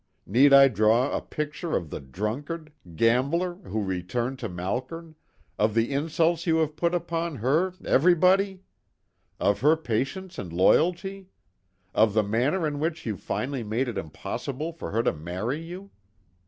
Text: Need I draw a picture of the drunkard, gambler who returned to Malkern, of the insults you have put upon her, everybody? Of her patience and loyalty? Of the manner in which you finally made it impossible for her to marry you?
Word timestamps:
Need 0.25 0.51
I 0.51 0.67
draw 0.67 1.15
a 1.15 1.21
picture 1.21 1.77
of 1.77 1.91
the 1.91 1.99
drunkard, 1.99 2.71
gambler 2.95 3.53
who 3.69 3.83
returned 3.83 4.39
to 4.39 4.49
Malkern, 4.49 5.13
of 5.59 5.75
the 5.75 5.93
insults 5.93 6.47
you 6.47 6.55
have 6.55 6.75
put 6.75 6.95
upon 6.95 7.35
her, 7.35 7.75
everybody? 7.85 8.63
Of 9.39 9.59
her 9.61 9.77
patience 9.77 10.39
and 10.39 10.51
loyalty? 10.51 11.29
Of 11.93 12.15
the 12.15 12.23
manner 12.23 12.65
in 12.65 12.79
which 12.79 13.05
you 13.05 13.15
finally 13.15 13.61
made 13.61 13.87
it 13.87 13.99
impossible 13.99 14.73
for 14.73 14.89
her 14.89 15.03
to 15.03 15.13
marry 15.13 15.61
you? 15.61 15.91